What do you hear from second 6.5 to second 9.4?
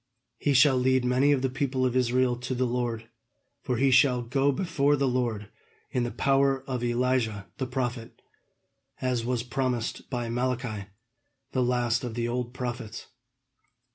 of Elijah the prophet, as